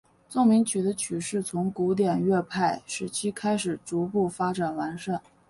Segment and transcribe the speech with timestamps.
[0.27, 5.21] 奏鸣曲的曲式从古典乐派时期开始逐步发展完善。